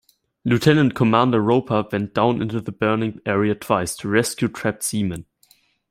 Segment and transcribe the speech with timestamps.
[0.43, 5.27] Lieutenant Commander Roper went down into the burning area twice to rescue trapped seamen.